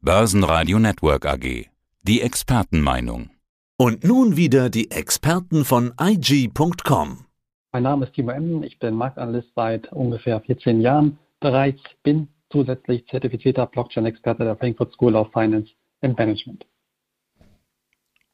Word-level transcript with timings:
Börsenradio 0.00 0.78
Network 0.78 1.26
AG. 1.26 1.66
Die 2.02 2.20
Expertenmeinung. 2.22 3.30
Und 3.76 4.04
nun 4.04 4.36
wieder 4.36 4.70
die 4.70 4.92
Experten 4.92 5.64
von 5.64 5.92
IG.com. 6.00 7.26
Mein 7.72 7.82
Name 7.82 8.06
ist 8.06 8.14
Timo 8.14 8.30
Emden, 8.30 8.62
ich 8.62 8.78
bin 8.78 8.94
Marktanalyst 8.94 9.48
seit 9.56 9.92
ungefähr 9.92 10.40
14 10.40 10.80
Jahren 10.80 11.18
bereits, 11.40 11.80
bin 12.04 12.28
zusätzlich 12.52 13.08
zertifizierter 13.08 13.66
Blockchain-Experte 13.66 14.44
der 14.44 14.56
Frankfurt 14.56 14.92
School 14.92 15.16
of 15.16 15.32
Finance 15.32 15.72
and 16.00 16.16
Management. 16.16 16.64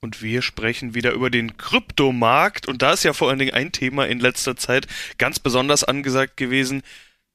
Und 0.03 0.23
wir 0.23 0.43
sprechen 0.43 0.95
wieder 0.95 1.13
über 1.13 1.31
den 1.31 1.57
Kryptomarkt. 1.57 2.69
Und 2.69 2.83
da 2.83 2.93
ist 2.93 3.05
ja 3.05 3.15
vor 3.15 3.31
allen 3.31 3.39
Dingen 3.39 3.55
ein 3.55 3.73
Thema 3.73 4.07
in 4.07 4.21
letzter 4.21 4.55
Zeit 4.55 4.87
ganz 5.17 5.39
besonders 5.39 5.83
angesagt 5.83 6.37
gewesen. 6.37 6.83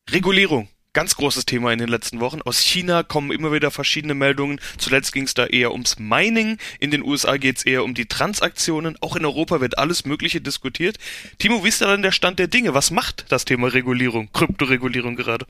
Regulierung. 0.07 0.67
Ganz 0.99 1.15
großes 1.15 1.45
Thema 1.45 1.71
in 1.71 1.79
den 1.79 1.87
letzten 1.87 2.19
Wochen. 2.19 2.41
Aus 2.41 2.59
China 2.59 3.03
kommen 3.03 3.31
immer 3.31 3.53
wieder 3.53 3.71
verschiedene 3.71 4.15
Meldungen. 4.15 4.59
Zuletzt 4.77 5.13
ging 5.13 5.23
es 5.23 5.33
da 5.33 5.45
eher 5.45 5.71
ums 5.71 5.97
Mining. 5.97 6.57
In 6.81 6.91
den 6.91 7.05
USA 7.05 7.37
geht 7.37 7.55
es 7.55 7.65
eher 7.65 7.85
um 7.85 7.93
die 7.93 8.07
Transaktionen. 8.07 8.97
Auch 8.99 9.15
in 9.15 9.23
Europa 9.23 9.61
wird 9.61 9.77
alles 9.77 10.05
Mögliche 10.05 10.41
diskutiert. 10.41 10.97
Timo, 11.37 11.63
wie 11.63 11.69
ist 11.69 11.81
da 11.81 11.89
denn 11.89 12.01
der 12.01 12.11
Stand 12.11 12.37
der 12.37 12.47
Dinge? 12.47 12.73
Was 12.73 12.91
macht 12.91 13.31
das 13.31 13.45
Thema 13.45 13.67
Regulierung, 13.67 14.27
Kryptoregulierung 14.33 15.15
gerade? 15.15 15.45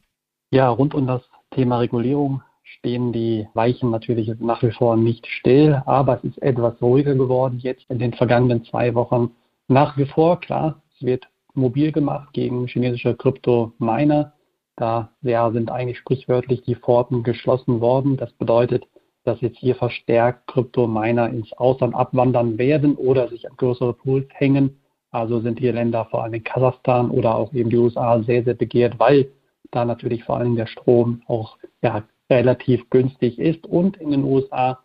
Ja, 0.52 0.70
rund 0.70 0.94
um 0.94 1.08
das 1.08 1.24
Thema 1.50 1.80
Regulierung 1.80 2.44
stehen 2.62 3.12
die 3.12 3.48
Weichen 3.56 3.90
natürlich 3.90 4.30
nach 4.40 4.62
wie 4.62 4.70
vor 4.70 4.98
nicht 4.98 5.26
still, 5.26 5.82
aber 5.88 6.18
es 6.18 6.26
ist 6.26 6.44
etwas 6.44 6.80
ruhiger 6.80 7.16
geworden 7.16 7.58
jetzt 7.58 7.90
in 7.90 7.98
den 7.98 8.14
vergangenen 8.14 8.66
zwei 8.66 8.94
Wochen. 8.94 9.32
Nach 9.68 9.98
wie 9.98 10.06
vor, 10.06 10.40
klar, 10.42 10.80
es 10.94 11.04
wird 11.04 11.28
mobil 11.56 11.92
gemacht 11.92 12.34
gegen 12.34 12.68
chinesische 12.68 13.16
Krypto-Miner. 13.16 14.34
Da 14.80 15.12
ja, 15.22 15.52
sind 15.52 15.70
eigentlich 15.70 15.98
sprichwörtlich 15.98 16.62
die 16.62 16.76
Pforten 16.76 17.24
geschlossen 17.24 17.82
worden. 17.82 18.16
Das 18.16 18.32
bedeutet, 18.32 18.88
dass 19.26 19.42
jetzt 19.42 19.58
hier 19.58 19.76
verstärkt 19.76 20.48
Krypto-Miner 20.48 21.30
ins 21.30 21.52
Ausland 21.52 21.94
abwandern 21.94 22.58
werden 22.58 22.96
oder 22.96 23.28
sich 23.28 23.50
an 23.50 23.58
größere 23.58 23.94
Pools 23.94 24.28
hängen. 24.32 24.80
Also 25.12 25.42
sind 25.42 25.60
hier 25.60 25.74
Länder, 25.74 26.06
vor 26.06 26.24
allem 26.24 26.42
Kasachstan 26.46 27.12
oder 27.12 27.36
auch 27.36 27.52
eben 27.52 27.70
die 27.70 27.76
USA, 27.76 28.24
sehr, 28.24 28.46
sehr 28.46 28.54
begehrt, 28.54 28.98
weil 29.00 29.30
da 29.72 29.84
natürlich 29.84 30.24
vor 30.24 30.38
allem 30.38 30.56
der 30.56 30.68
Strom 30.68 31.24
auch 31.28 31.58
ja, 31.82 32.04
relativ 32.30 32.90
günstig 32.90 33.38
ist. 33.38 33.68
Und 33.68 33.98
in 33.98 34.12
den 34.12 34.24
USA 34.24 34.80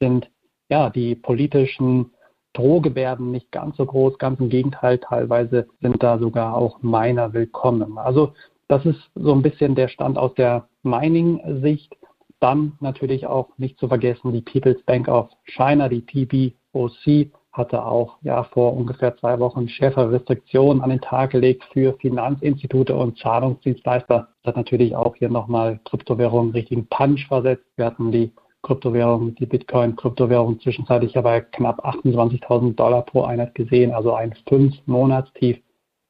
sind 0.00 0.28
ja 0.68 0.90
die 0.90 1.14
politischen 1.14 2.10
Drohgebärden 2.54 3.30
nicht 3.30 3.52
ganz 3.52 3.76
so 3.76 3.86
groß, 3.86 4.18
ganz 4.18 4.40
im 4.40 4.48
Gegenteil, 4.48 4.98
teilweise 4.98 5.68
sind 5.80 6.02
da 6.02 6.18
sogar 6.18 6.56
auch 6.56 6.82
Miner 6.82 7.32
willkommen. 7.32 7.98
Also 7.98 8.32
das 8.68 8.84
ist 8.84 9.00
so 9.14 9.32
ein 9.32 9.42
bisschen 9.42 9.74
der 9.74 9.88
Stand 9.88 10.18
aus 10.18 10.34
der 10.34 10.68
Mining-Sicht. 10.82 11.96
Dann 12.40 12.74
natürlich 12.80 13.26
auch 13.26 13.48
nicht 13.56 13.78
zu 13.78 13.88
vergessen 13.88 14.32
die 14.32 14.42
People's 14.42 14.82
Bank 14.84 15.08
of 15.08 15.28
China, 15.44 15.88
die 15.88 16.02
PBOC, 16.02 17.32
hatte 17.58 17.84
auch 17.84 18.18
ja 18.22 18.44
vor 18.44 18.74
ungefähr 18.76 19.16
zwei 19.16 19.38
Wochen 19.40 19.68
schärfere 19.68 20.12
Restriktionen 20.12 20.82
an 20.82 20.90
den 20.90 21.00
Tag 21.00 21.30
gelegt 21.30 21.64
für 21.72 21.94
Finanzinstitute 21.94 22.94
und 22.94 23.18
Zahlungsdienstleister. 23.18 24.28
Das 24.42 24.50
hat 24.50 24.56
natürlich 24.56 24.94
auch 24.94 25.16
hier 25.16 25.28
nochmal 25.28 25.80
Kryptowährungen 25.84 26.52
richtigen 26.52 26.86
Punch 26.86 27.26
versetzt. 27.26 27.64
Wir 27.76 27.86
hatten 27.86 28.12
die 28.12 28.32
Kryptowährung, 28.62 29.34
die 29.34 29.46
Bitcoin-Kryptowährung 29.46 30.60
zwischenzeitlich 30.60 31.16
aber 31.16 31.40
knapp 31.40 31.84
28.000 31.84 32.74
Dollar 32.74 33.02
pro 33.02 33.22
Einheit 33.24 33.54
gesehen, 33.54 33.92
also 33.92 34.14
ein 34.14 34.34
Fünf-Monatstief. 34.48 35.58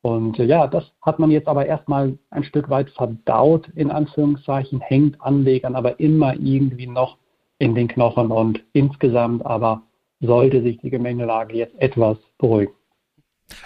Und 0.03 0.39
äh, 0.39 0.45
ja, 0.45 0.67
das 0.67 0.85
hat 1.03 1.19
man 1.19 1.31
jetzt 1.31 1.49
aber 1.49 1.67
erstmal 1.67 2.19
ein 2.31 2.45
Stück 2.45 2.71
weit 2.71 2.91
verdaut, 2.91 3.69
in 3.75 3.91
Anführungszeichen, 3.91 4.81
hängt 4.81 5.21
Anlegern 5.21 5.75
aber 5.75 5.99
immer 6.01 6.35
irgendwie 6.35 6.87
noch 6.87 7.19
in 7.59 7.75
den 7.75 7.89
Knochen 7.89 8.31
und 8.31 8.63
insgesamt 8.73 9.45
aber 9.45 9.83
sollte 10.21 10.63
sich 10.63 10.79
die 10.79 10.91
Gemengelage 10.91 11.57
jetzt 11.57 11.79
etwas 11.81 12.19
beruhigen. 12.39 12.73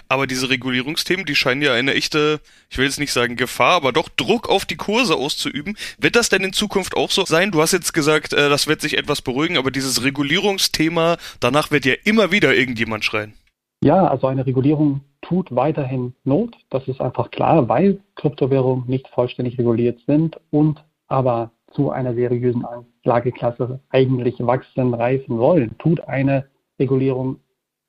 Aber 0.07 0.27
diese 0.27 0.49
Regulierungsthemen, 0.49 1.25
die 1.25 1.35
scheinen 1.35 1.61
ja 1.61 1.73
eine 1.73 1.93
echte, 1.93 2.39
ich 2.69 2.77
will 2.77 2.85
jetzt 2.85 2.99
nicht 2.99 3.11
sagen 3.11 3.35
Gefahr, 3.35 3.73
aber 3.73 3.91
doch 3.91 4.07
Druck 4.07 4.47
auf 4.47 4.65
die 4.65 4.77
Kurse 4.77 5.15
auszuüben. 5.15 5.77
Wird 5.97 6.15
das 6.15 6.29
denn 6.29 6.43
in 6.43 6.53
Zukunft 6.53 6.95
auch 6.95 7.11
so 7.11 7.25
sein? 7.25 7.51
Du 7.51 7.61
hast 7.61 7.73
jetzt 7.73 7.93
gesagt, 7.93 8.33
äh, 8.33 8.49
das 8.49 8.67
wird 8.67 8.81
sich 8.81 8.97
etwas 8.97 9.21
beruhigen, 9.21 9.57
aber 9.57 9.71
dieses 9.71 10.03
Regulierungsthema, 10.03 11.17
danach 11.39 11.71
wird 11.71 11.85
ja 11.85 11.95
immer 12.05 12.31
wieder 12.31 12.55
irgendjemand 12.55 13.03
schreien. 13.03 13.33
Ja, 13.83 14.07
also 14.07 14.27
eine 14.27 14.45
Regulierung 14.45 15.01
tut 15.21 15.53
weiterhin 15.53 16.13
Not. 16.23 16.55
Das 16.69 16.87
ist 16.87 17.01
einfach 17.01 17.31
klar, 17.31 17.67
weil 17.67 17.99
Kryptowährungen 18.15 18.85
nicht 18.87 19.09
vollständig 19.09 19.59
reguliert 19.59 19.99
sind 20.07 20.39
und 20.51 20.81
aber 21.07 21.51
zu 21.73 21.91
einer 21.91 22.13
seriösen 22.13 22.63
Anlageklasse 22.63 23.81
eigentlich 23.89 24.39
wachsen, 24.39 24.93
reifen 24.93 25.37
wollen, 25.37 25.77
tut 25.79 25.99
eine 26.07 26.45
Regulierung 26.79 27.41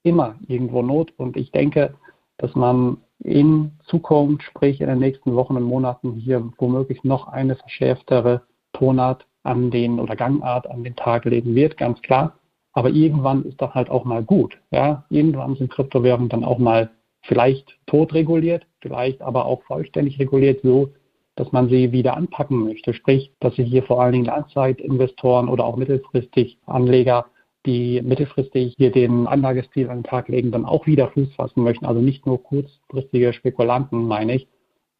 immer 0.03 0.35
irgendwo 0.49 0.83
Not. 0.83 1.13
Und 1.17 1.37
ich 1.37 1.53
denke, 1.53 1.95
dass 2.39 2.57
man 2.57 2.97
in 3.21 3.71
Zukunft, 3.85 4.43
sprich 4.43 4.81
in 4.81 4.89
den 4.89 4.99
nächsten 4.99 5.37
Wochen 5.37 5.57
und 5.57 5.63
Monaten 5.63 6.15
hier 6.15 6.51
womöglich 6.59 7.05
noch 7.05 7.29
eine 7.29 7.55
verschärftere 7.55 8.43
Tonart 8.73 9.27
an 9.45 9.71
den 9.71 10.01
oder 10.01 10.17
Gangart 10.17 10.69
an 10.69 10.83
den 10.83 10.97
Tag 10.97 11.25
legen 11.25 11.55
wird, 11.55 11.77
ganz 11.77 12.03
klar. 12.03 12.37
Aber 12.75 12.91
irgendwann 12.91 13.45
ist 13.45 13.61
das 13.63 13.73
halt 13.73 13.89
auch 13.89 14.05
mal 14.05 14.23
gut. 14.23 14.59
Ja? 14.71 15.05
Irgendwann 15.09 15.57
sind 15.57 15.71
Kryptowährungen 15.71 16.29
dann 16.29 16.45
auch 16.45 16.59
mal 16.59 16.91
vielleicht 17.23 17.79
totreguliert, 17.87 18.67
vielleicht 18.81 19.23
aber 19.23 19.47
auch 19.47 19.63
vollständig 19.63 20.19
reguliert, 20.19 20.61
so 20.63 20.91
dass 21.37 21.51
man 21.53 21.69
sie 21.69 21.93
wieder 21.93 22.17
anpacken 22.17 22.63
möchte. 22.63 22.95
Sprich, 22.95 23.33
dass 23.41 23.57
sie 23.57 23.65
hier 23.65 23.83
vor 23.83 24.01
allen 24.01 24.13
Dingen 24.13 24.25
Langzeitinvestoren 24.27 25.49
oder 25.49 25.65
auch 25.65 25.77
mittelfristig 25.77 26.59
Anleger, 26.67 27.27
die 27.67 28.03
mittelfristig 28.03 28.75
hier 28.77 28.93
den 28.93 29.27
Anlagestil 29.27 29.89
an 29.89 29.99
den 29.99 30.05
Tag 30.05 30.29
legen, 30.29 30.53
dann 30.53 30.65
auch 30.65 30.87
wieder 30.87 31.09
Fuß 31.09 31.35
fassen 31.35 31.63
möchten. 31.63 31.87
Also 31.87 32.01
nicht 32.01 32.27
nur 32.27 32.43
kurzfristige 32.43 33.33
Spekulanten, 33.33 34.07
meine 34.07 34.35
ich. 34.35 34.49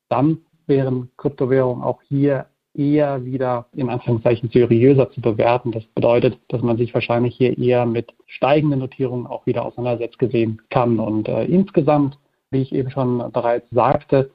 Dann 0.09 0.39
wären 0.67 1.11
Kryptowährungen 1.17 1.85
auch 1.85 2.01
hier 2.03 2.47
eher 2.75 3.25
wieder 3.25 3.67
in 3.75 3.89
Anführungszeichen 3.89 4.51
seriöser 4.51 5.11
zu 5.11 5.21
bewerten. 5.21 5.73
Das 5.73 5.85
bedeutet, 5.95 6.39
dass 6.49 6.63
man 6.63 6.77
sich 6.77 6.93
wahrscheinlich 6.93 7.37
hier 7.37 7.57
eher 7.57 7.87
mit 7.87 8.13
steigenden 8.27 8.81
Notierungen 8.81 9.27
auch 9.27 9.47
wieder 9.47 9.65
auseinandersetzen 9.65 10.19
gesehen 10.19 10.63
kann. 10.71 10.99
Und 10.99 11.29
äh, 11.29 11.45
insgesamt, 11.45 12.19
wie 12.51 12.63
ich 12.63 12.73
eben 12.73 12.91
schon 12.91 13.31
bereits 13.33 13.69
sagte, 13.71 14.31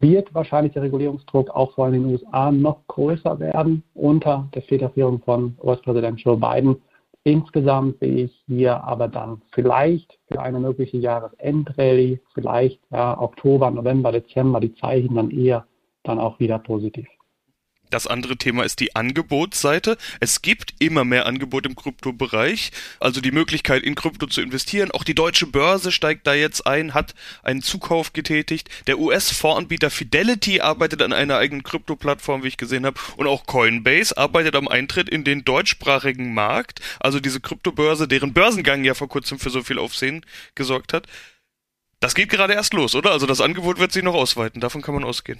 wird 0.00 0.34
wahrscheinlich 0.34 0.72
der 0.72 0.82
Regulierungsdruck 0.82 1.50
auch 1.50 1.72
vor 1.74 1.86
allem 1.86 1.94
in 1.94 2.02
den 2.02 2.12
USA 2.12 2.50
noch 2.50 2.86
größer 2.88 3.38
werden 3.38 3.82
unter 3.94 4.48
der 4.54 4.62
Federführung 4.62 5.20
von 5.20 5.56
US-Präsident 5.62 6.20
Joe 6.20 6.36
Biden. 6.36 6.76
Insgesamt 7.22 8.00
sehe 8.00 8.24
ich 8.24 8.42
hier 8.46 8.84
aber 8.84 9.08
dann 9.08 9.40
vielleicht 9.52 10.18
für 10.28 10.42
eine 10.42 10.60
mögliche 10.60 10.98
Jahresendrallye, 10.98 12.20
vielleicht 12.34 12.80
ja, 12.90 13.18
Oktober, 13.18 13.70
November, 13.70 14.12
Dezember 14.12 14.60
die 14.60 14.74
Zeichen 14.74 15.14
dann 15.14 15.30
eher 15.30 15.64
dann 16.02 16.18
auch 16.18 16.38
wieder 16.38 16.58
positiv. 16.58 17.08
Das 17.94 18.08
andere 18.08 18.36
Thema 18.36 18.64
ist 18.64 18.80
die 18.80 18.96
Angebotsseite. 18.96 19.96
Es 20.18 20.42
gibt 20.42 20.74
immer 20.80 21.04
mehr 21.04 21.26
Angebot 21.26 21.64
im 21.64 21.76
Kryptobereich, 21.76 22.72
also 22.98 23.20
die 23.20 23.30
Möglichkeit 23.30 23.84
in 23.84 23.94
Krypto 23.94 24.26
zu 24.26 24.40
investieren. 24.40 24.90
Auch 24.90 25.04
die 25.04 25.14
deutsche 25.14 25.46
Börse 25.46 25.92
steigt 25.92 26.26
da 26.26 26.34
jetzt 26.34 26.66
ein, 26.66 26.92
hat 26.92 27.14
einen 27.44 27.62
Zukauf 27.62 28.12
getätigt. 28.12 28.68
Der 28.88 28.98
US-Fondsanbieter 28.98 29.90
Fidelity 29.90 30.60
arbeitet 30.60 31.02
an 31.02 31.12
einer 31.12 31.36
eigenen 31.36 31.62
Krypto-Plattform, 31.62 32.42
wie 32.42 32.48
ich 32.48 32.56
gesehen 32.56 32.84
habe, 32.84 32.98
und 33.16 33.28
auch 33.28 33.46
Coinbase 33.46 34.18
arbeitet 34.18 34.56
am 34.56 34.66
Eintritt 34.66 35.08
in 35.08 35.22
den 35.22 35.44
deutschsprachigen 35.44 36.34
Markt, 36.34 36.80
also 36.98 37.20
diese 37.20 37.38
Kryptobörse, 37.38 38.08
deren 38.08 38.32
Börsengang 38.32 38.82
ja 38.82 38.94
vor 38.94 39.08
kurzem 39.08 39.38
für 39.38 39.50
so 39.50 39.62
viel 39.62 39.78
Aufsehen 39.78 40.26
gesorgt 40.56 40.92
hat. 40.92 41.06
Das 42.00 42.16
geht 42.16 42.28
gerade 42.28 42.54
erst 42.54 42.74
los, 42.74 42.96
oder? 42.96 43.12
Also 43.12 43.26
das 43.26 43.40
Angebot 43.40 43.78
wird 43.78 43.92
sich 43.92 44.02
noch 44.02 44.14
ausweiten, 44.14 44.60
davon 44.60 44.82
kann 44.82 44.94
man 44.94 45.04
ausgehen. 45.04 45.38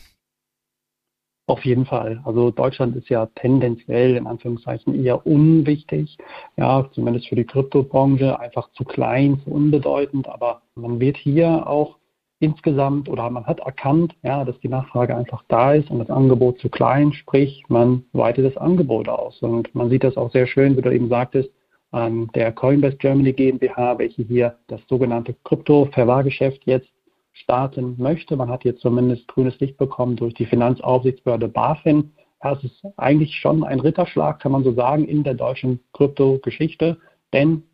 Auf 1.46 1.64
jeden 1.66 1.84
Fall. 1.84 2.22
Also 2.24 2.50
Deutschland 2.50 2.96
ist 2.96 3.10
ja 3.10 3.26
tendenziell 3.34 4.16
in 4.16 4.26
Anführungszeichen 4.26 4.94
eher 5.04 5.26
unwichtig, 5.26 6.16
ja, 6.56 6.88
zumindest 6.92 7.28
für 7.28 7.36
die 7.36 7.44
Kryptobranche, 7.44 8.40
einfach 8.40 8.70
zu 8.72 8.84
klein, 8.84 9.40
zu 9.44 9.50
unbedeutend. 9.50 10.26
Aber 10.26 10.62
man 10.74 11.00
wird 11.00 11.18
hier 11.18 11.66
auch 11.66 11.98
insgesamt 12.40 13.10
oder 13.10 13.28
man 13.28 13.46
hat 13.46 13.60
erkannt, 13.60 14.14
ja, 14.22 14.44
dass 14.44 14.58
die 14.60 14.68
Nachfrage 14.68 15.14
einfach 15.14 15.44
da 15.48 15.74
ist 15.74 15.90
und 15.90 15.98
das 15.98 16.08
Angebot 16.08 16.60
zu 16.60 16.70
klein, 16.70 17.12
sprich 17.12 17.62
man 17.68 18.04
weitet 18.12 18.46
das 18.46 18.56
Angebot 18.56 19.08
aus. 19.08 19.42
Und 19.42 19.74
man 19.74 19.90
sieht 19.90 20.04
das 20.04 20.16
auch 20.16 20.30
sehr 20.32 20.46
schön, 20.46 20.78
wie 20.78 20.82
du 20.82 20.90
eben 20.90 21.10
sagtest, 21.10 21.50
an 21.90 22.28
der 22.34 22.52
Coinbase 22.52 22.96
Germany 22.96 23.34
GmbH, 23.34 23.98
welche 23.98 24.22
hier 24.22 24.56
das 24.66 24.80
sogenannte 24.88 25.34
Krypto-Verwahrgeschäft 25.44 26.62
jetzt 26.64 26.88
starten 27.34 27.96
möchte. 27.98 28.36
Man 28.36 28.48
hat 28.48 28.62
hier 28.62 28.76
zumindest 28.76 29.28
grünes 29.28 29.58
Licht 29.60 29.76
bekommen 29.76 30.16
durch 30.16 30.34
die 30.34 30.46
Finanzaufsichtsbehörde 30.46 31.48
BaFin. 31.48 32.12
Ja, 32.42 32.52
es 32.52 32.64
ist 32.64 32.82
eigentlich 32.96 33.34
schon 33.36 33.64
ein 33.64 33.80
Ritterschlag, 33.80 34.40
kann 34.40 34.52
man 34.52 34.64
so 34.64 34.72
sagen, 34.72 35.04
in 35.04 35.24
der 35.24 35.34
deutschen 35.34 35.80
Krypto-Geschichte, 35.92 36.98
denn 37.32 37.64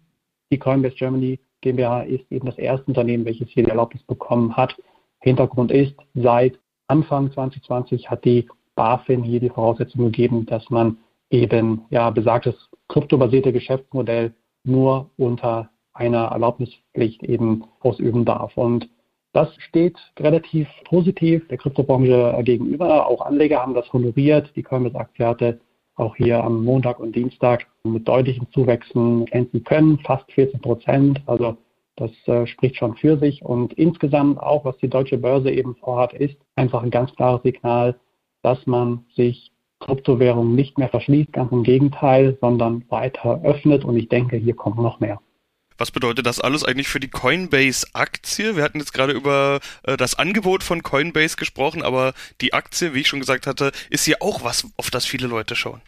die 0.50 0.58
Coinbase 0.58 0.96
Germany 0.96 1.38
GmbH 1.60 2.02
ist 2.02 2.30
eben 2.32 2.46
das 2.46 2.58
erste 2.58 2.86
Unternehmen, 2.86 3.24
welches 3.24 3.48
hier 3.50 3.64
die 3.64 3.70
Erlaubnis 3.70 4.02
bekommen 4.04 4.56
hat. 4.56 4.74
Hintergrund 5.20 5.70
ist, 5.70 5.94
seit 6.14 6.58
Anfang 6.86 7.30
2020 7.32 8.10
hat 8.10 8.24
die 8.24 8.48
BaFin 8.74 9.22
hier 9.22 9.40
die 9.40 9.50
Voraussetzung 9.50 10.06
gegeben, 10.06 10.46
dass 10.46 10.70
man 10.70 10.96
eben 11.28 11.82
ja 11.90 12.10
besagtes 12.10 12.54
kryptobasierte 12.88 13.52
Geschäftsmodell 13.52 14.34
nur 14.64 15.10
unter 15.16 15.70
einer 15.92 16.26
Erlaubnispflicht 16.26 17.22
eben 17.22 17.64
ausüben 17.80 18.24
darf. 18.24 18.56
Und 18.56 18.88
das 19.32 19.55
steht 19.56 19.97
relativ 20.19 20.69
positiv 20.85 21.47
der 21.49 21.59
Kryptobranche 21.59 22.41
gegenüber. 22.43 23.06
Auch 23.06 23.21
Anleger 23.21 23.61
haben 23.61 23.75
das 23.75 23.93
honoriert. 23.93 24.50
Die 24.56 24.62
Coinbase-Aktie 24.62 25.27
hatte 25.27 25.61
auch 25.94 26.17
hier 26.17 26.43
am 26.43 26.65
Montag 26.65 26.99
und 26.99 27.15
Dienstag 27.15 27.67
mit 27.85 28.09
deutlichen 28.09 28.49
Zuwächsen 28.53 29.27
enden 29.29 29.62
können, 29.65 29.99
fast 29.99 30.31
14 30.32 30.61
Prozent. 30.61 31.23
Also 31.27 31.56
das 31.97 32.11
äh, 32.27 32.47
spricht 32.47 32.77
schon 32.77 32.97
für 32.97 33.19
sich. 33.19 33.44
Und 33.44 33.75
insgesamt 33.75 34.41
auch, 34.41 34.65
was 34.65 34.77
die 34.79 34.88
deutsche 34.88 35.19
Börse 35.19 35.50
eben 35.50 35.77
vorhat, 35.77 36.12
ist 36.15 36.37
einfach 36.56 36.82
ein 36.82 36.91
ganz 36.91 37.15
klares 37.15 37.43
Signal, 37.43 38.00
dass 38.43 38.67
man 38.67 39.05
sich 39.15 39.53
Kryptowährungen 39.81 40.55
nicht 40.55 40.79
mehr 40.79 40.88
verschließt, 40.88 41.32
ganz 41.32 41.53
im 41.53 41.62
Gegenteil, 41.62 42.37
sondern 42.41 42.85
weiter 42.88 43.43
öffnet. 43.44 43.85
Und 43.85 43.97
ich 43.97 44.09
denke, 44.09 44.37
hier 44.37 44.55
kommt 44.55 44.79
noch 44.79 45.00
mehr. 45.00 45.21
Was 45.81 45.91
bedeutet 45.91 46.27
das 46.27 46.41
alles 46.41 46.62
eigentlich 46.62 46.88
für 46.88 47.00
die 47.00 47.09
Coinbase-Aktie? 47.09 48.55
Wir 48.55 48.62
hatten 48.62 48.81
jetzt 48.81 48.93
gerade 48.93 49.15
über 49.15 49.61
äh, 49.82 49.97
das 49.97 50.19
Angebot 50.19 50.62
von 50.62 50.82
Coinbase 50.82 51.37
gesprochen, 51.38 51.82
aber 51.82 52.12
die 52.43 52.53
Aktie, 52.53 52.93
wie 52.93 53.00
ich 53.00 53.09
schon 53.09 53.21
gesagt 53.21 53.47
hatte, 53.47 53.73
ist 53.88 54.06
ja 54.06 54.19
auch 54.21 54.44
was, 54.44 54.71
auf 54.77 54.91
das 54.91 55.06
viele 55.06 55.27
Leute 55.27 55.56
schauen. 55.56 55.81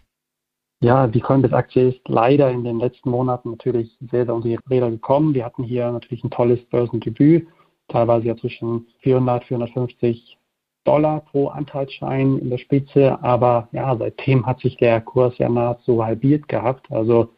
Ja, 0.80 1.06
die 1.06 1.20
Coinbase-Aktie 1.20 1.90
ist 1.90 2.00
leider 2.08 2.50
in 2.50 2.64
den 2.64 2.78
letzten 2.78 3.10
Monaten 3.10 3.50
natürlich 3.50 3.94
sehr, 4.10 4.24
sehr 4.24 4.34
unter 4.34 4.48
die 4.48 4.58
Räder 4.70 4.90
gekommen. 4.90 5.34
Wir 5.34 5.44
hatten 5.44 5.62
hier 5.62 5.92
natürlich 5.92 6.24
ein 6.24 6.30
tolles 6.30 6.64
Börsendebüt, 6.70 7.46
teilweise 7.88 8.28
ja 8.28 8.36
zwischen 8.38 8.86
400, 9.02 9.44
450 9.44 10.38
Dollar 10.84 11.20
pro 11.20 11.48
Anteilsschein 11.48 12.38
in 12.38 12.48
der 12.48 12.56
Spitze, 12.56 13.22
aber 13.22 13.68
ja, 13.72 13.94
seitdem 13.94 14.46
hat 14.46 14.60
sich 14.60 14.78
der 14.78 15.02
Kurs 15.02 15.36
ja 15.36 15.50
nahezu 15.50 16.02
halbiert 16.02 16.48
gehabt. 16.48 16.90
Also 16.90 17.28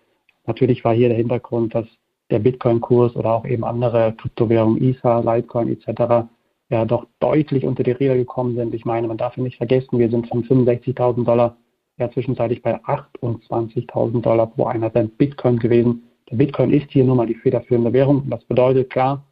natürlich 0.46 0.84
war 0.84 0.94
hier 0.94 1.08
der 1.08 1.18
Hintergrund, 1.18 1.74
dass 1.74 1.88
der 2.34 2.40
Bitcoin-Kurs 2.40 3.14
oder 3.14 3.32
auch 3.32 3.46
eben 3.46 3.64
andere 3.64 4.12
Kryptowährungen, 4.16 4.82
ISA, 4.82 5.20
Litecoin 5.20 5.68
etc. 5.68 6.26
ja 6.68 6.84
doch 6.84 7.06
deutlich 7.20 7.64
unter 7.64 7.84
die 7.84 7.92
Räder 7.92 8.16
gekommen 8.16 8.56
sind. 8.56 8.74
Ich 8.74 8.84
meine, 8.84 9.06
man 9.06 9.16
darf 9.16 9.36
nicht 9.36 9.56
vergessen, 9.56 9.98
wir 9.98 10.10
sind 10.10 10.28
von 10.28 10.42
65.000 10.44 11.24
Dollar 11.24 11.56
ja 11.96 12.10
zwischenzeitlich 12.10 12.60
bei 12.60 12.76
28.000 12.80 14.20
Dollar 14.20 14.48
pro 14.48 14.64
einer 14.64 14.92
Cent 14.92 15.16
Bitcoin 15.16 15.58
gewesen. 15.60 16.02
Der 16.28 16.36
Bitcoin 16.36 16.72
ist 16.72 16.90
hier 16.90 17.04
nun 17.04 17.18
mal 17.18 17.26
die 17.26 17.36
federführende 17.36 17.92
Währung. 17.92 18.22
Und 18.22 18.30
das 18.30 18.44
bedeutet 18.44 18.90
klar, 18.90 19.24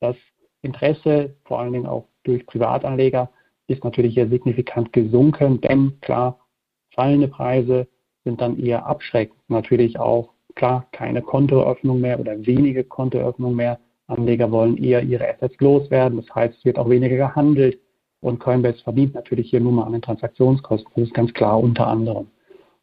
das 0.00 0.16
Interesse, 0.62 1.36
vor 1.44 1.60
allen 1.60 1.72
Dingen 1.72 1.86
auch 1.86 2.06
durch 2.24 2.44
Privatanleger, 2.46 3.30
ist 3.68 3.84
natürlich 3.84 4.14
hier 4.14 4.28
signifikant 4.28 4.92
gesunken, 4.92 5.60
denn 5.60 6.00
klar, 6.00 6.40
fallende 6.92 7.28
Preise 7.28 7.86
sind 8.24 8.40
dann 8.40 8.58
eher 8.58 8.86
abschreckend. 8.86 9.38
Natürlich 9.48 10.00
auch, 10.00 10.32
klar, 10.54 10.86
keine 10.92 11.22
Kontoeröffnung 11.22 12.00
mehr 12.00 12.18
oder 12.20 12.44
wenige 12.46 12.84
Kontoeröffnung 12.84 13.54
mehr. 13.54 13.78
Anleger 14.06 14.50
wollen 14.50 14.76
eher 14.76 15.02
ihre 15.02 15.28
Assets 15.28 15.56
loswerden. 15.60 16.18
Das 16.18 16.34
heißt, 16.34 16.58
es 16.58 16.64
wird 16.64 16.78
auch 16.78 16.88
weniger 16.88 17.16
gehandelt. 17.16 17.78
Und 18.20 18.38
Coinbase 18.38 18.82
verdient 18.82 19.14
natürlich 19.14 19.50
hier 19.50 19.60
nur 19.60 19.72
mal 19.72 19.84
an 19.84 19.92
den 19.92 20.02
Transaktionskosten. 20.02 20.92
Das 20.94 21.04
ist 21.04 21.14
ganz 21.14 21.32
klar 21.32 21.58
unter 21.58 21.86
anderem. 21.86 22.26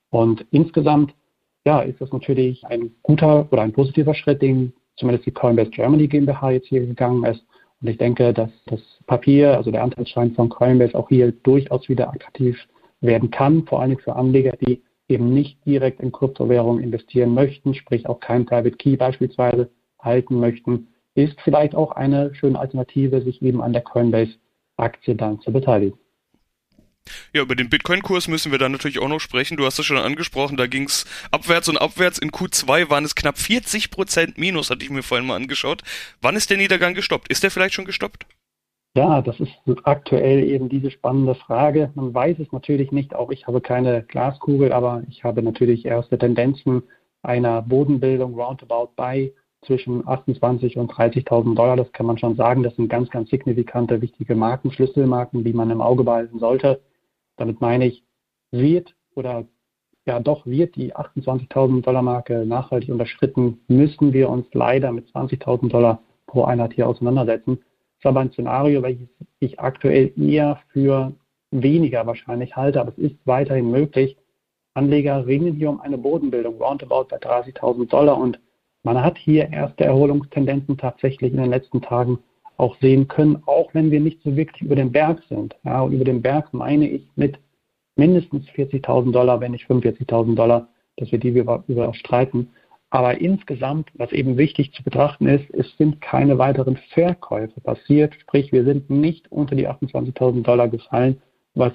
Und 0.10 0.46
insgesamt, 0.52 1.14
ja, 1.66 1.82
ist 1.82 2.02
das 2.02 2.12
natürlich 2.12 2.66
ein 2.66 2.92
guter 3.04 3.48
oder 3.52 3.62
ein 3.62 3.74
positiver 3.74 4.14
Schritt, 4.14 4.42
den 4.42 4.74
zumindest 4.96 5.28
die 5.28 5.32
Coinbase 5.32 5.70
Germany 5.70 6.08
GmbH 6.08 6.52
jetzt 6.52 6.68
hier 6.68 6.86
gegangen 6.86 7.24
ist. 7.26 7.46
Und 7.82 7.90
ich 7.90 7.98
denke, 7.98 8.34
dass 8.34 8.50
das 8.66 8.80
Papier, 9.06 9.56
also 9.56 9.70
der 9.70 9.84
Anteilsschein 9.84 10.34
von 10.34 10.50
Coinbase 10.50 10.96
auch 10.96 11.10
hier 11.10 11.32
durchaus 11.44 11.88
wieder 11.88 12.10
attraktiv 12.10 12.58
werden 13.02 13.30
kann, 13.30 13.64
vor 13.66 13.82
allem 13.82 14.00
für 14.00 14.16
Anleger, 14.16 14.54
die 14.58 14.82
eben 15.08 15.34
nicht 15.34 15.66
direkt 15.66 16.00
in 16.00 16.12
Kryptowährungen 16.12 16.84
investieren 16.84 17.34
möchten, 17.34 17.74
sprich 17.74 18.08
auch 18.08 18.20
kein 18.20 18.46
Private 18.46 18.76
Key 18.76 18.96
beispielsweise 18.98 19.70
halten 20.00 20.40
möchten, 20.40 20.88
ist 21.16 21.40
vielleicht 21.42 21.76
auch 21.76 21.92
eine 21.92 22.34
schöne 22.36 22.60
Alternative, 22.60 23.22
sich 23.22 23.42
eben 23.42 23.62
an 23.62 23.74
der 23.74 23.82
Coinbase 23.82 24.36
Aktie 24.78 25.16
dann 25.16 25.42
zu 25.42 25.52
beteiligen. 25.52 25.98
Ja, 27.34 27.42
über 27.42 27.56
den 27.56 27.70
Bitcoin-Kurs 27.70 28.28
müssen 28.28 28.52
wir 28.52 28.60
dann 28.60 28.72
natürlich 28.72 29.00
auch 29.00 29.08
noch 29.08 29.20
sprechen. 29.20 29.58
Du 29.58 29.66
hast 29.66 29.80
es 29.80 29.86
schon 29.86 29.98
angesprochen, 29.98 30.58
da 30.58 30.68
ging 30.68 30.84
es 30.84 31.06
abwärts 31.32 31.70
und 31.70 31.78
abwärts. 31.78 32.20
In 32.20 32.32
Q2 32.32 32.90
waren 32.90 33.06
es 33.06 33.16
knapp 33.16 33.38
40 33.38 33.92
Prozent 33.92 34.38
Minus, 34.38 34.70
hatte 34.70 34.84
ich 34.84 34.90
mir 34.90 35.04
vorhin 35.04 35.28
mal 35.28 35.36
angeschaut. 35.36 35.84
Wann 36.22 36.36
ist 36.36 36.50
der 36.50 36.58
Niedergang 36.58 36.94
gestoppt? 36.94 37.30
Ist 37.30 37.44
der 37.44 37.52
vielleicht 37.52 37.74
schon 37.74 37.86
gestoppt? 37.86 38.26
Ja, 38.96 39.22
das 39.22 39.40
ist 39.40 39.52
aktuell 39.84 40.44
eben 40.44 40.70
diese 40.70 40.90
spannende 40.90 41.36
Frage. 41.36 41.92
Man 41.96 42.14
weiß 42.14 42.40
es 42.40 42.52
natürlich 42.52 42.92
nicht. 42.92 43.14
Auch 43.14 43.30
ich 43.32 43.46
habe 43.46 43.62
keine 43.62 44.04
Glaskugel, 44.04 44.72
aber 44.72 45.04
ich 45.08 45.24
habe 45.24 45.44
natürlich 45.44 45.86
erste 45.86 46.18
Tendenzen 46.18 46.84
einer 47.22 47.62
Bodenbildung 47.62 48.34
roundabout 48.34 48.92
bei 48.96 49.34
zwischen 49.66 50.08
28 50.08 50.78
und 50.78 50.92
30.000 50.92 51.56
Dollar. 51.56 51.76
Das 51.76 51.92
kann 51.92 52.06
man 52.06 52.18
schon 52.18 52.36
sagen. 52.36 52.64
Das 52.64 52.76
sind 52.76 52.90
ganz, 52.90 53.10
ganz 53.10 53.30
signifikante, 53.30 54.02
wichtige 54.02 54.36
Marken, 54.36 54.72
Schlüsselmarken, 54.72 55.44
die 55.44 55.54
man 55.54 55.70
im 55.70 55.82
Auge 55.82 56.04
behalten 56.04 56.40
sollte. 56.40 56.82
Damit 57.36 57.62
meine 57.62 57.86
ich, 57.86 58.04
wird 58.52 58.96
oder 59.16 59.46
ja 60.06 60.20
doch 60.20 60.46
wird 60.46 60.76
die 60.76 60.96
28.000 60.96 61.82
Dollar 61.82 62.02
Marke 62.02 62.46
nachhaltig 62.46 62.90
unterschritten, 62.90 63.60
müssen 63.68 64.14
wir 64.14 64.30
uns 64.30 64.48
leider 64.54 64.92
mit 64.92 65.08
20.000 65.10 65.70
Dollar 65.70 66.02
pro 66.28 66.46
Einheit 66.46 66.74
hier 66.74 66.88
auseinandersetzen. 66.88 67.60
Das 67.98 68.10
ist 68.10 68.10
aber 68.10 68.20
ein 68.22 68.32
Szenario, 68.32 68.84
welches 68.84 69.08
ich 69.40 69.60
aktuell 69.60 70.12
eher 70.20 70.60
für 70.72 71.14
weniger 71.52 72.06
wahrscheinlich 72.06 72.56
halte, 72.56 72.80
aber 72.80 72.92
es 72.92 72.98
ist 72.98 73.16
weiterhin 73.26 73.72
möglich. 73.72 74.18
Anleger 74.76 75.26
ringen 75.26 75.56
hier 75.56 75.70
um 75.70 75.82
eine 75.82 75.98
Bodenbildung 75.98 76.62
roundabout 76.62 77.06
bei 77.10 77.18
30.000 77.18 77.88
Dollar 77.88 78.18
und 78.18 78.40
man 78.84 79.04
hat 79.04 79.18
hier 79.18 79.52
erste 79.52 79.86
Erholungstendenzen 79.86 80.78
tatsächlich 80.78 81.32
in 81.32 81.40
den 81.40 81.50
letzten 81.50 81.82
Tagen 81.82 82.20
auch 82.58 82.76
sehen 82.80 83.08
können, 83.08 83.42
auch 83.46 83.74
wenn 83.74 83.92
wir 83.92 84.00
nicht 84.00 84.22
so 84.24 84.36
wirklich 84.36 84.62
über 84.62 84.76
den 84.76 84.92
Berg 84.92 85.22
sind. 85.30 85.56
Ja, 85.64 85.82
und 85.82 85.94
über 85.94 86.06
den 86.06 86.22
Berg 86.22 86.54
meine 86.54 86.88
ich 86.88 87.08
mit 87.16 87.40
mindestens 87.96 88.48
40.000 88.50 89.12
Dollar, 89.12 89.42
wenn 89.42 89.52
nicht 89.52 89.70
45.000 89.70 90.36
Dollar, 90.36 90.68
dass 90.98 91.12
wir 91.12 91.20
die 91.20 91.30
überstreiten. 91.30 92.50
Aber 92.90 93.20
insgesamt, 93.20 93.90
was 93.96 94.12
eben 94.14 94.38
wichtig 94.38 94.74
zu 94.74 94.84
betrachten 94.84 95.28
ist, 95.28 95.50
es 95.54 95.76
sind 95.78 96.00
keine 96.00 96.38
weiteren 96.38 96.78
Verkäufe 96.94 97.60
passiert. 97.60 98.16
Sprich, 98.16 98.52
wir 98.54 98.64
sind 98.64 98.90
nicht 98.90 99.30
unter 99.32 99.56
die 99.56 99.68
28.000 99.68 100.44
Dollar 100.44 100.70
gefallen, 100.70 101.22
was 101.54 101.74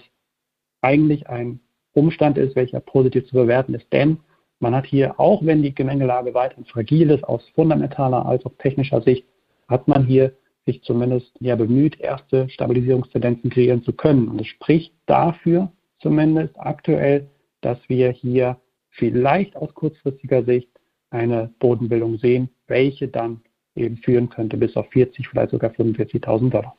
eigentlich 0.81 1.29
ein 1.29 1.61
Umstand 1.93 2.39
ist, 2.39 2.57
welcher 2.57 2.81
positiv 2.81 3.27
zu 3.27 3.35
bewerten 3.35 3.75
ist. 3.75 3.93
Denn 3.93 4.19
man 4.59 4.75
hat 4.75 4.87
hier, 4.87 5.21
auch 5.21 5.45
wenn 5.45 5.63
die 5.63 5.75
Gemengelage 5.75 6.33
weiterhin 6.33 6.65
fragil 6.65 7.11
ist, 7.11 7.25
aus 7.25 7.47
fundamentaler 7.55 8.25
als 8.25 8.47
auch 8.47 8.55
technischer 8.59 9.03
Sicht, 9.03 9.27
hat 9.69 9.89
man 9.89 10.07
hier 10.07 10.33
sich 10.65 10.83
zumindest 10.83 11.33
ja 11.41 11.57
bemüht, 11.57 12.01
erste 12.01 12.49
Stabilisierungstendenzen 12.49 13.51
kreieren 13.51 13.83
zu 13.83 13.93
können. 13.93 14.29
Und 14.29 14.41
es 14.41 14.47
spricht 14.47 14.95
dafür 15.07 15.73
zumindest 16.01 16.55
aktuell, 16.59 17.29
dass 17.61 17.79
wir 17.89 18.11
hier 18.11 18.59
vielleicht 18.91 19.57
aus 19.57 19.75
kurzfristiger 19.75 20.45
Sicht 20.45 20.69
eine 21.13 21.53
Bodenbildung 21.59 22.19
sehen, 22.19 22.49
welche 22.67 23.09
dann 23.09 23.43
eben 23.75 23.97
führen 23.99 24.29
könnte 24.29 24.57
bis 24.57 24.77
auf 24.77 24.91
40, 24.91 25.29
vielleicht 25.29 25.51
sogar 25.51 25.71
45.000 25.71 26.51
Dollar. 26.51 26.77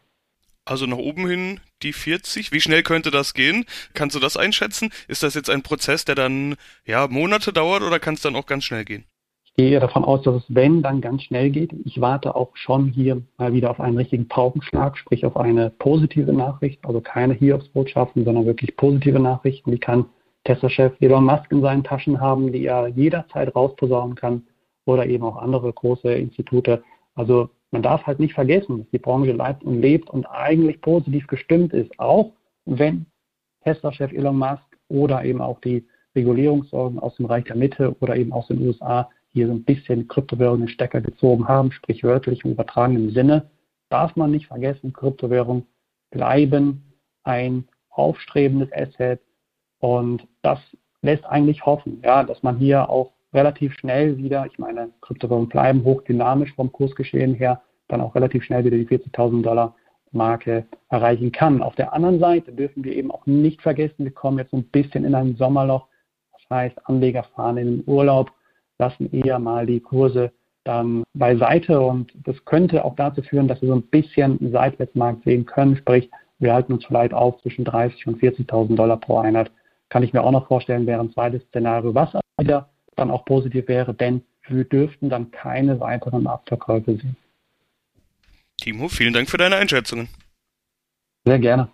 Also 0.65 0.85
nach 0.85 0.97
oben 0.97 1.27
hin 1.27 1.59
die 1.81 1.91
40. 1.91 2.53
Wie 2.53 2.61
schnell 2.61 2.83
könnte 2.83 3.11
das 3.11 3.33
gehen? 3.33 3.65
Kannst 3.93 4.15
du 4.15 4.19
das 4.19 4.37
einschätzen? 4.37 4.91
Ist 5.07 5.21
das 5.21 5.33
jetzt 5.33 5.49
ein 5.49 5.61
Prozess, 5.61 6.05
der 6.05 6.15
dann 6.15 6.55
ja 6.85 7.07
Monate 7.09 7.51
dauert 7.51 7.83
oder 7.83 7.99
kann 7.99 8.13
es 8.13 8.21
dann 8.21 8.35
auch 8.35 8.45
ganz 8.45 8.63
schnell 8.63 8.85
gehen? 8.85 9.03
Ich 9.43 9.53
gehe 9.55 9.79
davon 9.79 10.05
aus, 10.05 10.23
dass 10.23 10.35
es 10.35 10.43
wenn 10.47 10.81
dann 10.81 11.01
ganz 11.01 11.23
schnell 11.23 11.49
geht. 11.51 11.73
Ich 11.83 11.99
warte 11.99 12.35
auch 12.35 12.55
schon 12.55 12.87
hier 12.87 13.21
mal 13.37 13.53
wieder 13.53 13.69
auf 13.69 13.79
einen 13.81 13.97
richtigen 13.97 14.27
Paukenschlag, 14.27 14.97
sprich 14.97 15.25
auf 15.25 15.35
eine 15.35 15.69
positive 15.69 16.33
Nachricht, 16.33 16.83
also 16.85 17.01
keine 17.01 17.33
Hiobsbotschaften, 17.33 18.23
sondern 18.23 18.45
wirklich 18.45 18.75
positive 18.77 19.19
Nachrichten. 19.19 19.71
Die 19.71 19.79
kann 19.79 20.05
Tesla-Chef 20.45 20.93
Elon 20.99 21.25
Musk 21.25 21.51
in 21.51 21.61
seinen 21.61 21.83
Taschen 21.83 22.19
haben, 22.19 22.51
die 22.51 22.65
er 22.65 22.87
jederzeit 22.87 23.55
rausposaunen 23.55 24.15
kann 24.15 24.47
oder 24.85 25.05
eben 25.05 25.23
auch 25.23 25.37
andere 25.37 25.71
große 25.71 26.13
Institute. 26.13 26.83
Also 27.15 27.49
man 27.71 27.81
darf 27.81 28.05
halt 28.05 28.19
nicht 28.19 28.33
vergessen, 28.33 28.79
dass 28.79 28.89
die 28.91 28.99
Branche 28.99 29.31
lebt 29.31 29.63
und 29.63 29.81
lebt 29.81 30.09
und 30.09 30.25
eigentlich 30.25 30.81
positiv 30.81 31.27
gestimmt 31.27 31.73
ist, 31.73 31.97
auch 31.99 32.33
wenn 32.65 33.05
Tesla-Chef 33.63 34.11
Elon 34.11 34.37
Musk 34.37 34.63
oder 34.89 35.23
eben 35.23 35.41
auch 35.41 35.59
die 35.61 35.87
Regulierungssorgen 36.15 36.99
aus 36.99 37.15
dem 37.15 37.25
Reich 37.25 37.45
der 37.45 37.55
Mitte 37.55 37.95
oder 37.99 38.15
eben 38.15 38.33
aus 38.33 38.47
den 38.47 38.61
USA 38.61 39.09
hier 39.29 39.47
so 39.47 39.53
ein 39.53 39.63
bisschen 39.63 40.07
Kryptowährungen 40.07 40.67
Stecker 40.67 41.01
gezogen 41.01 41.47
haben, 41.47 41.71
sprichwörtlich 41.71 42.45
im 42.45 42.51
übertragenen 42.51 43.09
Sinne, 43.11 43.49
darf 43.89 44.15
man 44.15 44.31
nicht 44.31 44.47
vergessen, 44.47 44.93
Kryptowährungen 44.93 45.65
bleiben 46.11 46.83
ein 47.23 47.67
aufstrebendes 47.89 48.71
Asset 48.73 49.19
und 49.83 50.25
das 50.43 50.59
lässt 51.01 51.25
eigentlich 51.25 51.65
hoffen, 51.65 51.99
ja, 52.05 52.23
dass 52.23 52.41
man 52.41 52.55
hier 52.55 52.89
auch 52.89 53.11
relativ 53.33 53.73
schnell 53.73 54.17
wieder, 54.17 54.45
ich 54.45 54.57
meine, 54.57 54.91
Kryptowährungen 55.01 55.49
bleiben 55.49 55.83
hochdynamisch 55.83 56.53
vom 56.53 56.71
Kursgeschehen 56.71 57.33
her, 57.33 57.61
dann 57.89 57.99
auch 57.99 58.15
relativ 58.15 58.45
schnell 58.45 58.63
wieder 58.63 58.77
die 58.77 58.87
40.000 58.87 59.41
Dollar 59.41 59.75
Marke 60.13 60.65
erreichen 60.87 61.33
kann. 61.33 61.61
Auf 61.61 61.75
der 61.75 61.91
anderen 61.91 62.19
Seite 62.19 62.53
dürfen 62.53 62.85
wir 62.85 62.95
eben 62.95 63.11
auch 63.11 63.25
nicht 63.25 63.61
vergessen, 63.61 64.05
wir 64.05 64.11
kommen 64.11 64.37
jetzt 64.37 64.51
so 64.51 64.57
ein 64.57 64.63
bisschen 64.63 65.03
in 65.03 65.15
ein 65.15 65.35
Sommerloch. 65.35 65.87
Das 66.31 66.49
heißt, 66.49 66.87
Anleger 66.87 67.23
fahren 67.35 67.57
in 67.57 67.67
den 67.67 67.83
Urlaub, 67.85 68.31
lassen 68.79 69.11
eher 69.11 69.37
mal 69.37 69.65
die 69.65 69.81
Kurse 69.81 70.31
dann 70.63 71.03
beiseite 71.13 71.81
und 71.81 72.13
das 72.23 72.45
könnte 72.45 72.85
auch 72.85 72.95
dazu 72.95 73.21
führen, 73.21 73.49
dass 73.49 73.61
wir 73.61 73.67
so 73.67 73.75
ein 73.75 73.87
bisschen 73.87 74.39
einen 74.39 74.53
Seitwärtsmarkt 74.53 75.25
sehen 75.25 75.45
können. 75.45 75.75
Sprich, 75.75 76.09
wir 76.39 76.53
halten 76.53 76.71
uns 76.71 76.85
vielleicht 76.85 77.13
auf 77.13 77.41
zwischen 77.41 77.65
30 77.65 78.07
und 78.07 78.21
40.000 78.21 78.77
Dollar 78.77 78.95
pro 78.97 79.17
Einheit. 79.17 79.51
Kann 79.89 80.03
ich 80.03 80.13
mir 80.13 80.23
auch 80.23 80.31
noch 80.31 80.47
vorstellen, 80.47 80.87
wäre 80.87 81.01
ein 81.01 81.11
zweites 81.11 81.43
Szenario, 81.43 81.93
was 81.93 82.09
wieder 82.39 82.69
dann 82.95 83.11
auch 83.11 83.25
positiv 83.25 83.67
wäre, 83.67 83.93
denn 83.93 84.23
wir 84.47 84.63
dürften 84.65 85.09
dann 85.09 85.31
keine 85.31 85.79
weiteren 85.79 86.27
Abverkäufe 86.27 86.97
sehen. 86.97 87.15
Timo, 88.57 88.87
vielen 88.87 89.13
Dank 89.13 89.29
für 89.29 89.37
deine 89.37 89.55
Einschätzungen. 89.55 90.09
Sehr 91.25 91.39
gerne. 91.39 91.69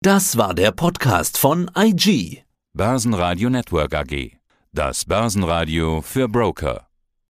Das 0.00 0.36
war 0.36 0.54
der 0.54 0.72
Podcast 0.72 1.38
von 1.38 1.70
IG. 1.76 2.42
Börsenradio 2.74 3.50
Network 3.50 3.94
AG. 3.94 4.32
Das 4.72 5.04
Börsenradio 5.04 6.00
für 6.00 6.28
Broker. 6.28 6.88